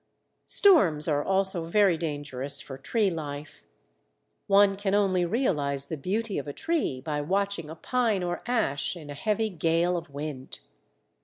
[0.47, 3.67] Storms are also very dangerous for tree life.
[4.47, 8.97] One can only realize the beauty of a tree by watching a pine or ash
[8.97, 10.61] in a heavy gale of wind.